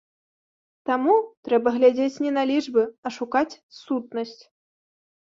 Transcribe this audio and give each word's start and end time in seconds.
Таму 0.89 1.17
трэба 1.47 1.73
глядзець 1.75 2.21
не 2.27 2.31
на 2.37 2.43
лічбы, 2.51 2.85
а 3.07 3.11
шукаць 3.19 3.59
сутнасць. 3.81 4.33